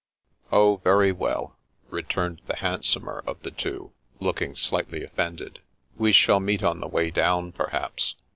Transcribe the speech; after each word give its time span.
"Oh, 0.51 0.77
very 0.77 1.11
well," 1.11 1.57
returned 1.91 2.41
the 2.47 2.55
handsomer 2.55 3.23
of 3.27 3.39
the 3.43 3.51
two, 3.51 3.91
looking 4.19 4.55
slightly 4.55 5.03
offended." 5.03 5.59
We 5.95 6.11
shall 6.11 6.39
meet 6.39 6.63
on 6.63 6.79
the 6.79 6.87
way 6.87 7.11
down, 7.11 7.51
perhaps. 7.51 8.15